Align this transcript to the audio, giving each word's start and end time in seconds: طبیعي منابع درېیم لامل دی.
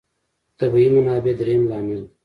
طبیعي 0.59 0.87
منابع 0.95 1.31
درېیم 1.39 1.63
لامل 1.69 1.99
دی. 2.05 2.09